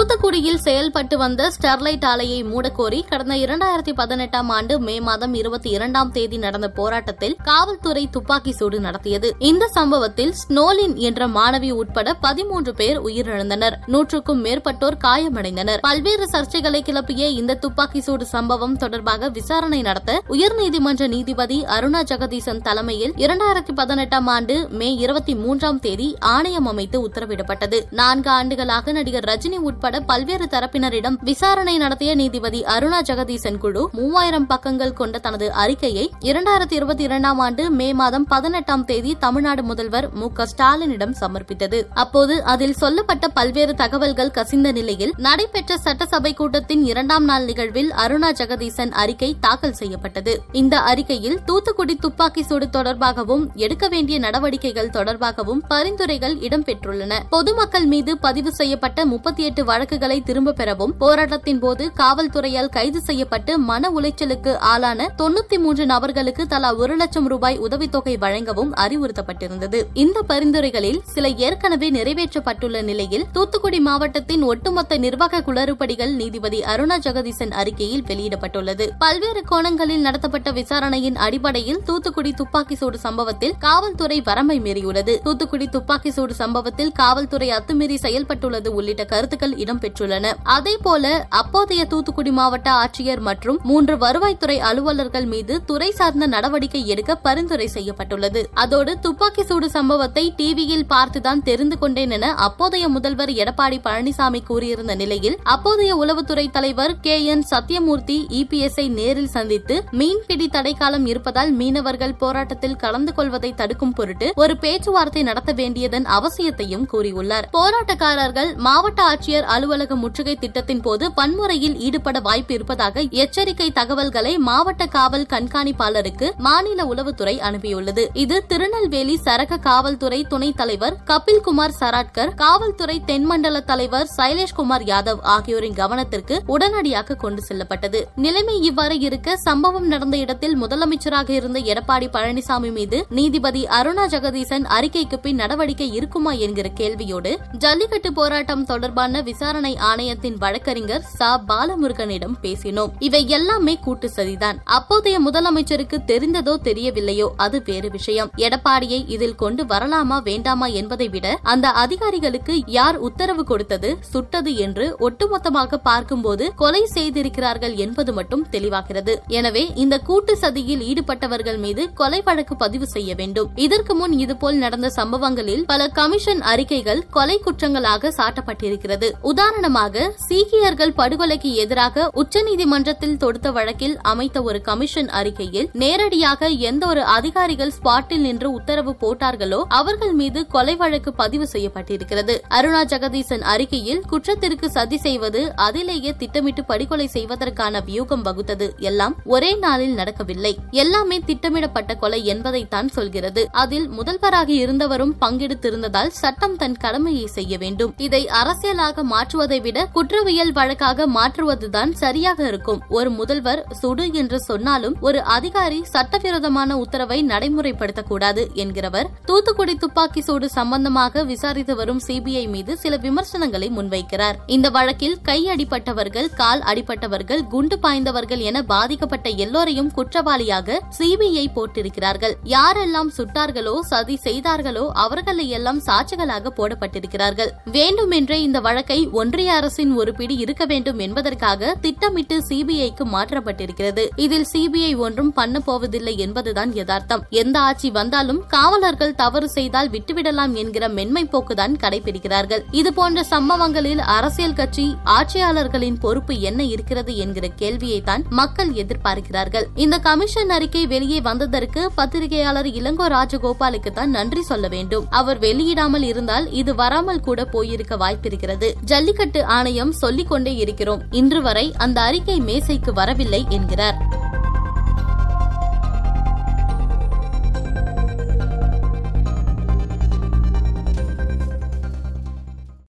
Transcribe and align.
தூத்துக்குடியில் 0.00 0.56
செயல்பட்டு 0.56 1.18
வந்த 1.18 1.50
ஸ்டெர்லைட் 1.54 2.04
ஆலையை 2.04 2.44
மூடக்கோரி 2.44 3.08
கடந்த 3.08 3.34
இரண்டாயிரத்தி 3.34 3.92
பதினெட்டாம் 3.94 4.48
ஆண்டு 4.48 4.80
மே 4.80 5.00
மாதம் 5.00 5.34
இருபத்தி 5.34 5.70
இரண்டாம் 5.70 6.12
தேதி 6.12 6.38
நடந்த 6.38 6.68
போராட்டத்தில் 6.68 7.36
காவல்துறை 7.42 8.08
துப்பாக்கி 8.10 8.52
சூடு 8.52 8.80
நடத்தியது. 8.80 9.34
இந்த 9.38 9.66
சம்பவத்தில் 9.66 10.34
ஸ்னோலின் 10.40 10.94
என்ற 10.94 11.26
மாணவி 11.26 11.70
உட்பட 11.70 12.14
பதிமூன்று 12.14 12.74
பேர் 12.74 13.00
உயிரிழந்தனர். 13.02 13.76
நூற்றுக்கும் 13.86 14.44
மேற்பட்டோர் 14.44 14.96
காயமடைந்தனர். 15.04 15.78
பல்வேறு 15.80 16.28
சர்ச்சைகளை 16.32 16.80
கிளப்பிய 16.80 17.28
இந்த 17.28 17.54
துப்பாக்கி 17.54 18.00
சூடு 18.00 18.26
சம்பவம் 18.26 18.76
தொடர்பாக 18.76 19.28
விசாரணை 19.28 19.82
நடத்த 19.82 20.22
உயர்நீதிமன்ற 20.28 21.08
நீதிபதி 21.08 21.64
அருணா 21.64 22.02
ஜெகதீசன் 22.12 22.62
தலைமையில் 22.62 23.12
இரண்டாயிரத்தி 23.12 23.74
பதினெட்டாம் 23.74 24.26
ஆண்டு 24.26 24.68
மே 24.70 24.94
இருபத்தி 24.94 25.34
மூன்றாம் 25.34 25.80
தேதி 25.80 26.16
ஆணையம் 26.20 26.66
அமைத்து 26.66 27.08
உத்தரவிடப்பட்டது. 27.08 27.80
நான்கு 27.90 28.30
ஆண்டுகளாக 28.30 28.92
நடிகர் 28.92 29.24
ரஜினி 29.24 29.56
உட்பட 29.56 29.88
உட்பட 29.90 30.08
பல்வேறு 30.10 30.46
தரப்பினரிடம் 30.52 31.16
விசாரணை 31.28 31.72
நடத்திய 31.76 32.10
நீதிபதி 32.14 32.58
அருணா 32.74 32.98
ஜெகதீசன் 33.08 33.56
குழு 33.58 33.82
மூவாயிரம் 33.92 34.46
பக்கங்கள் 34.46 34.92
கொண்ட 34.92 35.18
தனது 35.18 35.46
அறிக்கையை 35.52 36.04
இரண்டாயிரத்தி 36.20 36.74
இருபத்தி 36.78 37.02
இரண்டாம் 37.02 37.38
ஆண்டு 37.38 37.62
மே 37.70 37.88
மாதம் 37.92 38.26
பதினெட்டாம் 38.26 38.84
தேதி 38.84 39.12
தமிழ்நாடு 39.18 39.62
முதல்வர் 39.62 40.06
மு 40.12 40.26
க 40.32 40.46
ஸ்டாலினிடம் 40.52 41.14
சமர்ப்பித்தது. 41.20 41.78
அப்போது 41.94 42.36
அதில் 42.44 42.76
சொல்லப்பட்ட 42.82 43.28
பல்வேறு 43.28 43.74
தகவல்கள் 43.74 44.30
கசிந்த 44.30 44.70
நிலையில் 44.72 45.14
நடைபெற்ற 45.16 45.78
சட்டசபை 45.78 46.32
கூட்டத்தின் 46.34 46.84
இரண்டாம் 46.84 47.24
நாள் 47.24 47.44
நிகழ்வில் 47.44 47.90
அருணா 48.04 48.30
ஜெகதீசன் 48.42 48.94
அறிக்கை 49.04 49.36
தாக்கல் 49.40 49.76
செய்யப்பட்டது. 49.80 50.36
இந்த 50.52 50.80
அறிக்கையில் 50.92 51.38
தூத்துக்குடி 51.44 51.96
துப்பாக்கி 51.96 52.42
சூடு 52.42 52.68
தொடர்பாகவும் 52.78 53.44
எடுக்க 53.66 53.88
வேண்டிய 53.88 54.18
நடவடிக்கைகள் 54.18 54.94
தொடர்பாகவும் 54.98 55.64
பரிந்துரைகள் 55.68 56.38
இடம்பெற்றுள்ளன. 56.48 57.20
பொதுமக்கள் 57.30 57.90
மீது 57.96 58.18
பதிவு 58.28 58.52
செய்யப்பட்ட 58.52 58.98
முப்பத்தி 59.14 59.44
எட்டு 59.44 59.68
வழக்குகளை 59.80 60.16
திரும்ப 60.22 60.52
பெறவும் 60.52 60.92
போராட்டத்தின் 60.98 61.58
போது 61.58 61.84
காவல்துறையால் 62.00 62.68
கைது 62.68 63.00
செய்யப்பட்டு 63.00 63.52
மன 63.58 63.90
உளைச்சலுக்கு 63.90 64.52
ஆளான 64.70 65.06
தொண்ணூத்தி 65.18 65.56
மூன்று 65.58 65.86
நபர்களுக்கு 65.86 66.46
தலா 66.46 66.70
ஒரு 66.74 66.96
லட்சம் 66.96 67.28
ரூபாய் 67.28 67.58
உதவித்தொகை 67.58 68.14
வழங்கவும் 68.18 68.72
அறிவுறுத்தப்பட்டிருந்தது. 68.74 69.78
இந்த 69.94 70.22
பரிந்துரைகளில் 70.28 70.98
சில 71.04 71.28
ஏற்கனவே 71.44 71.88
நிறைவேற்றப்பட்டுள்ள 71.90 72.82
நிலையில் 72.82 73.24
தூத்துக்குடி 73.32 73.80
மாவட்டத்தின் 73.80 74.42
ஒட்டுமொத்த 74.42 74.98
நிர்வாக 74.98 75.40
குளறுபடிகள் 75.46 76.12
நீதிபதி 76.14 76.60
அருணா 76.74 76.98
ஜெகதீசன் 77.06 77.54
அறிக்கையில் 77.62 78.04
வெளியிடப்பட்டுள்ளது. 78.10 78.88
பல்வேறு 78.98 79.42
கோணங்களில் 79.44 80.04
நடத்தப்பட்ட 80.08 80.50
விசாரணையின் 80.50 81.16
அடிப்படையில் 81.16 81.80
தூத்துக்குடி 81.84 82.32
துப்பாக்கி 82.32 82.74
சூடு 82.74 82.98
சம்பவத்தில் 82.98 83.56
காவல்துறை 83.58 84.20
வரம்பை 84.20 84.58
மீறியுள்ளது. 84.60 85.16
தூத்துக்குடி 85.22 85.68
துப்பாக்கி 85.68 86.10
சூடு 86.10 86.34
சம்பவத்தில் 86.34 86.92
காவல்துறை 86.92 87.50
அத்துமீறி 87.50 87.98
செயல்பட்டுள்ளது 88.06 88.68
உள்ளிட்ட 88.78 89.04
கருத்துக்கள் 89.04 89.56
இடம்பெற்றுள்ளன. 89.70 90.32
அதேபோல 90.42 91.26
அப்போதைய 91.28 91.84
தூத்துக்குடி 91.84 92.30
மாவட்ட 92.30 92.70
ஆட்சியர் 92.70 93.20
மற்றும் 93.20 93.58
மூன்று 93.62 93.96
வருவாய்த்துறை 93.96 94.58
அலுவலர்கள் 94.58 95.24
மீது 95.24 95.64
துறை 95.64 95.90
சார்ந்த 95.90 96.26
நடவடிக்கை 96.26 96.86
எடுக்க 96.86 97.14
பரிந்துரை 97.14 97.66
செய்யப்பட்டுள்ளது. 97.66 98.48
அதோடு 98.54 98.98
துப்பாக்கி 98.98 99.42
சூடு 99.42 99.70
சம்பவத்தை 99.70 100.34
டிவியில் 100.36 100.86
பார்த்துதான் 100.90 101.42
தெரிந்து 101.42 101.78
கொண்டேன் 101.78 102.10
என 102.10 102.34
அப்போதைய 102.34 102.88
முதல்வர் 102.88 103.30
எடப்பாடி 103.30 103.78
பழனிசாமி 103.84 104.44
கூறியிருந்த 104.44 104.94
நிலையில் 104.94 105.38
அப்போதைய 105.42 105.96
உளவுத்துறை 105.96 106.50
தலைவர் 106.50 107.00
கே. 107.00 107.24
என். 107.24 107.44
சத்யமூர்த்தி 107.50 108.26
இபிஎஸ்ஐ 108.30 108.88
நேரில் 108.88 109.28
சந்தித்து 109.28 109.84
மீன்பிடி 109.90 110.48
தடைக்காலம் 110.48 111.06
இருப்பதால் 111.06 111.52
மீனவர்கள் 111.52 112.14
போராட்டத்தில் 112.14 112.76
கலந்து 112.76 113.14
கொள்வதை 113.14 113.54
தடுக்கும் 113.54 113.92
பொருட்டு 113.92 114.32
ஒரு 114.34 114.56
பேச்சுவார்த்தை 114.56 115.22
நடத்த 115.22 115.52
வேண்டியதன் 115.52 116.06
அவசியத்தையும் 116.06 116.86
கூறியுள்ளார். 116.92 117.42
போராட்டக்காரர்கள் 117.52 118.56
மாவட்ட 118.56 119.02
ஆட்சியர் 119.14 119.58
அலுவலக 119.60 119.94
முற்றுகை 119.96 120.34
திட்டத்தின் 120.34 120.80
போது 120.80 121.04
வன்முறையில் 121.14 121.74
ஈடுபட 121.78 122.18
வாய்ப்பு 122.20 122.52
இருப்பதாக 122.54 123.02
எச்சரிக்கை 123.22 123.66
தகவல்களை 123.70 124.38
மாவட்ட 124.38 124.82
காவல் 124.86 125.26
கண்காணிப்பாளருக்கு 125.30 126.26
மாநில 126.38 126.84
உளவுத்துறை 126.84 127.34
அனுப்பியுள்ளது. 127.48 128.04
இது 128.12 128.36
திருநெல்வேலி 128.46 129.16
சரக 129.24 129.58
காவல்துறை 129.58 130.20
துணைத் 130.28 130.56
தலைவர் 130.56 130.96
கபில்குமார் 131.06 131.74
சராட்கர் 131.80 132.32
காவல்துறை 132.34 132.96
தென்மண்டல 133.04 133.60
தலைவர் 133.60 134.08
சைலேஷ்குமார் 134.16 134.86
யாதவ் 134.92 135.20
ஆகியோரின் 135.34 135.76
கவனத்திற்கு 135.80 136.38
உடனடியாக 136.46 137.14
கொண்டு 137.14 137.42
செல்லப்பட்டது. 137.42 138.00
நிலைமை 138.16 138.56
இவ்வாறு 138.62 138.98
இருக்க 139.00 139.36
சம்பவம் 139.36 139.86
நடந்த 139.86 140.16
இடத்தில் 140.16 140.56
முதலமைச்சராக 140.62 141.30
இருந்த 141.30 141.60
எடப்பாடி 141.74 142.08
பழனிசாமி 142.16 142.72
மீது 142.78 143.00
நீதிபதி 143.10 143.64
அருணா 143.80 144.06
ஜெகதீசன் 144.16 144.66
அறிக்கைக்கு 144.78 145.20
பின் 145.26 145.40
நடவடிக்கை 145.42 145.90
இருக்குமா 145.92 146.32
என்கிற 146.46 146.68
கேள்வியோடு 146.80 147.34
ஜல்லிக்கட்டு 147.58 148.12
போராட்டம் 148.12 148.64
தொடர்பான 148.64 149.22
விசாரணை 149.40 149.70
ஆணையத்தின் 149.88 150.34
வழக்கறிஞர் 150.40 151.04
சா. 151.18 151.28
பாலமுருகனிடம் 151.50 152.34
பேசினோம். 152.42 152.90
இவை 153.06 153.20
எல்லாமே 153.36 153.74
கூட்டு 153.84 154.08
சதிதான். 154.16 154.58
அப்போதைய 154.76 155.16
முதலமைச்சருக்கு 155.26 155.98
தெரிந்ததோ 156.10 156.54
தெரியவில்லையோ 156.66 157.28
அது 157.44 157.58
வேறு 157.68 157.88
விஷயம். 157.94 158.30
எடப்பாடியை 158.46 158.98
இதில் 159.14 159.38
கொண்டு 159.42 159.64
வரலாமா 159.70 160.18
வேண்டாமா 160.26 160.66
என்பதை 160.80 161.06
விட 161.14 161.28
அந்த 161.52 161.68
அதிகாரிகளுக்கு 161.84 162.56
யார் 162.78 162.98
உத்தரவு 163.08 163.44
கொடுத்தது 163.50 163.92
சுட்டது 164.10 164.52
என்று 164.66 164.88
ஒட்டுமொத்தமாக 165.06 165.80
பார்க்கும்போது 165.88 166.46
கொலை 166.62 166.82
செய்திருக்கிறார்கள் 166.96 167.76
என்பது 167.86 168.14
மட்டும் 168.18 168.44
தெளிவாகிறது. 168.56 169.14
எனவே 169.38 169.64
இந்த 169.84 169.98
கூட்டு 170.10 170.36
சதியில் 170.42 170.84
ஈடுபட்டவர்கள் 170.90 171.60
மீது 171.64 171.84
கொலை 172.02 172.22
வழக்கு 172.28 172.56
பதிவு 172.64 172.88
செய்ய 172.96 173.10
வேண்டும். 173.22 173.50
இதற்கு 173.68 173.94
முன் 174.02 174.18
இதுபோல் 174.26 174.60
நடந்த 174.66 174.90
சம்பவங்களில் 174.98 175.64
பல 175.72 175.88
கமிஷன் 176.00 176.44
அறிக்கைகள் 176.52 177.02
கொலை 177.18 177.38
குற்றங்களாக 177.48 178.14
சாட்டப்பட்டிருக்கிறது. 178.20 179.10
உதாரணமாக 179.30 180.04
சீக்கியர்கள் 180.28 180.92
படுகொலைக்கு 180.98 181.50
எதிராக 181.62 182.04
உச்சநீதிமன்றத்தில் 182.20 183.16
தொடுத்த 183.16 183.48
வழக்கில் 183.56 183.96
அமைத்த 184.02 184.38
ஒரு 184.42 184.58
கமிஷன் 184.68 185.10
அறிக்கையில் 185.18 185.68
நேரடியாக 185.82 186.48
எந்த 186.68 186.82
ஒரு 186.86 187.02
அதிகாரிகள் 187.16 187.72
ஸ்பாட்டில் 187.76 188.24
நின்று 188.26 188.48
உத்தரவு 188.58 188.92
போட்டார்களோ 189.02 189.60
அவர்கள் 189.78 190.14
மீது 190.20 190.40
கொலை 190.54 190.74
வழக்கு 190.76 191.12
பதிவு 191.12 191.46
செய்யப்பட்டிருக்கிறது. 191.52 192.36
அருணா 192.58 192.82
ஜெகதீசன் 192.92 193.44
அறிக்கையில் 193.54 194.02
குற்றத்திற்கு 194.12 194.70
சதி 194.76 194.98
செய்வது 195.06 195.42
அதிலேயே 195.66 196.12
திட்டமிட்டு 196.22 196.64
படுகொலை 196.64 197.06
செய்வதற்கான 197.16 197.82
வியூகம் 197.90 198.24
வகுத்தது 198.28 198.68
எல்லாம் 198.90 199.16
ஒரே 199.36 199.52
நாளில் 199.66 199.94
நடக்கவில்லை. 199.94 200.54
எல்லாமே 200.82 201.18
திட்டமிடப்பட்ட 201.30 201.94
கொலை 201.94 202.22
என்பதைத்தான் 202.34 202.90
சொல்கிறது. 202.98 203.44
அதில் 203.64 203.88
முதல்வராக 204.00 204.50
இருந்தவரும் 204.64 205.14
பங்கெடுத்திருந்ததால் 205.20 206.12
சட்டம் 206.22 206.56
தன் 206.56 206.80
கடமையை 206.86 207.26
செய்ய 207.36 207.54
வேண்டும். 207.58 207.94
இதை 208.08 208.22
அரசியலாக 208.42 209.08
மாற்றுவதை 209.20 209.56
விட 209.64 209.78
குற்றவியல் 209.94 210.52
வழக்காக 210.58 211.06
மாற்றுவதுதான் 211.14 211.90
சரியாக 212.02 212.38
இருக்கும். 212.50 212.78
ஒரு 212.88 213.10
முதல்வர் 213.10 213.60
சுடு 213.80 214.04
என்று 214.20 214.38
சொன்னாலும் 214.40 214.94
ஒரு 215.00 215.18
அதிகாரி 215.34 215.80
சட்டவிரோதமான 215.94 216.76
உத்தரவை 216.82 217.18
நடைமுறைப்படுத்தக்கூடாது 217.30 218.42
என்கிறவர் 218.62 219.08
தூத்துக்குடி 219.24 219.74
துப்பாக்கி 219.74 220.20
சூடு 220.20 220.48
சம்பந்தமாக 220.50 221.24
விசாரித்து 221.24 221.74
வரும் 221.80 222.00
சிபிஐ 222.06 222.44
மீது 222.48 222.76
சில 222.76 222.96
விமர்சனங்களை 222.96 223.68
முன்வைக்கிறார். 223.76 224.38
இந்த 224.46 224.70
வழக்கில் 224.76 225.16
கை 225.22 225.38
அடிப்பட்டவர்கள் 225.54 226.28
கால் 226.34 226.62
அடிப்பட்டவர்கள் 226.72 227.42
குண்டு 227.54 227.78
பாய்ந்தவர்கள் 227.82 228.42
என 228.50 228.62
பாதிக்கப்பட்ட 228.62 229.28
எல்லோரையும் 229.46 229.92
குற்றவாளியாக 229.98 230.80
சிபிஐ 230.98 231.46
போட்டிருக்கிறார்கள். 231.58 232.36
யாரெல்லாம் 232.56 233.12
சுட்டார்களோ 233.18 233.76
சதி 233.80 234.16
செய்தார்களோ 234.16 234.86
அவர்களை 235.04 235.48
எல்லாம் 235.58 235.82
சாட்சிகளாக 235.88 236.54
போடப்பட்டிருக்கிறார்கள். 236.60 237.52
வேண்டுமென்றே 237.72 238.40
இந்த 238.48 238.60
வழக்கை 238.60 239.00
ஒன்றிய 239.12 239.52
அரசின் 239.52 239.92
ஒரு 239.96 240.14
பிடி 240.14 240.34
இருக்க 240.36 240.64
வேண்டும் 240.66 240.98
என்பதற்காக 240.98 241.74
திட்டமிட்டு 241.80 242.36
சிபிஐக்கு 242.48 243.04
மாற்றப்பட்டிருக்கிறது. 243.14 244.02
இதில் 244.16 244.46
சிபிஐ 244.52 244.96
ஒன்றும் 244.96 245.32
பண்ண 245.32 245.60
போவதில்லை 245.60 246.14
என்பதுதான் 246.18 246.72
யதார்த்தம். 246.74 247.24
எந்த 247.30 247.60
ஆட்சி 247.60 247.90
வந்தாலும் 247.90 248.46
காவலர்கள் 248.46 249.14
தவறு 249.14 249.48
செய்தால் 249.48 249.90
விட்டுவிடலாம் 249.90 250.54
என்கிற 250.54 250.88
மென்மை 250.88 251.24
போக்குதான் 251.32 251.74
கடைபிடிக்கிறார்கள். 251.82 252.62
இதுபோன்ற 252.70 253.24
சம்பவங்களில் 253.24 253.98
அரசியல் 253.98 254.52
கட்சி 254.52 254.86
ஆட்சியாளர்களின் 255.04 255.98
பொறுப்பு 255.98 256.40
என்ன 256.40 256.64
இருக்கிறது 256.64 257.16
என்கிற 257.16 257.48
கேள்வியை 257.48 258.02
தான் 258.02 258.24
மக்கள் 258.30 258.72
எதிர்பார்க்கிறார்கள். 258.72 259.66
இந்த 259.74 259.98
கமிஷன் 259.98 260.50
அறிக்கை 260.50 260.86
வெளியே 260.86 261.20
வந்ததற்கு 261.20 261.90
பத்திரிகையாளர் 261.94 262.66
இளங்கோ 262.66 263.08
ராஜகோபாலுக்கு 263.16 263.92
தான் 263.92 264.10
நன்றி 264.10 264.42
சொல்ல 264.42 264.68
வேண்டும். 264.68 265.06
அவர் 265.10 265.38
வெளியிடாமல் 265.38 266.02
இருந்தால் 266.02 266.52
இது 266.52 266.74
வராமல் 266.74 267.20
கூட 267.20 267.44
போயிருக்க 267.44 267.96
வாய்ப்பிருக்கிறது. 267.96 268.70
ஜல்லிக்கட்டு 269.00 269.44
ஆணையம் 269.44 269.92
சொல்லிக் 269.92 270.28
கொண்டே 270.28 270.54
இருக்கிறோம். 270.54 271.02
இன்று 271.10 271.42
வரை 271.42 271.74
அந்த 271.76 272.00
அறிக்கை 272.00 272.40
மேசைக்கு 272.40 272.92
வரவில்லை 272.92 273.46
என்கிறார். 273.48 274.09